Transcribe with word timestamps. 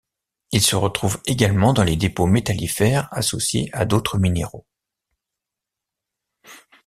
Il 0.51 0.61
se 0.63 0.75
retrouve 0.75 1.21
également 1.27 1.73
dans 1.73 1.83
les 1.83 1.95
dépôts 1.95 2.25
métallifères 2.25 3.07
associé 3.11 3.69
à 3.71 3.85
d'autres 3.85 4.17
minéraux. 4.17 4.65